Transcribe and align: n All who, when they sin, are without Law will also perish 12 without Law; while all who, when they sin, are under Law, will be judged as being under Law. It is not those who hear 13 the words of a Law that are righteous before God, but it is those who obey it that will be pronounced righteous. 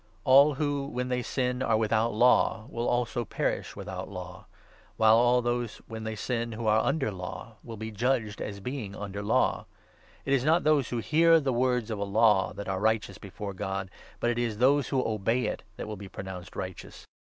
n 0.01 0.07
All 0.23 0.53
who, 0.55 0.87
when 0.87 1.09
they 1.09 1.21
sin, 1.21 1.61
are 1.61 1.77
without 1.77 2.11
Law 2.11 2.65
will 2.71 2.89
also 2.89 3.23
perish 3.23 3.73
12 3.73 3.77
without 3.77 4.09
Law; 4.09 4.47
while 4.97 5.15
all 5.15 5.43
who, 5.43 5.67
when 5.85 6.05
they 6.05 6.15
sin, 6.15 6.55
are 6.55 6.83
under 6.83 7.11
Law, 7.11 7.57
will 7.63 7.77
be 7.77 7.91
judged 7.91 8.41
as 8.41 8.59
being 8.59 8.95
under 8.95 9.21
Law. 9.21 9.67
It 10.25 10.33
is 10.33 10.43
not 10.43 10.63
those 10.63 10.89
who 10.89 10.97
hear 10.97 11.33
13 11.35 11.43
the 11.43 11.53
words 11.53 11.91
of 11.91 11.99
a 11.99 12.03
Law 12.03 12.51
that 12.53 12.67
are 12.67 12.79
righteous 12.79 13.19
before 13.19 13.53
God, 13.53 13.91
but 14.19 14.31
it 14.31 14.39
is 14.39 14.57
those 14.57 14.87
who 14.87 15.07
obey 15.07 15.45
it 15.45 15.61
that 15.77 15.87
will 15.87 15.95
be 15.97 16.09
pronounced 16.09 16.55
righteous. 16.55 17.05